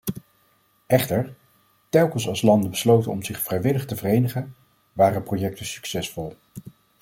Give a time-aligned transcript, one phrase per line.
[0.87, 1.35] Echter,
[1.89, 4.55] telkens als landen besloten om zich vrijwillig te verenigen,
[4.93, 6.35] waren projecten succesvol.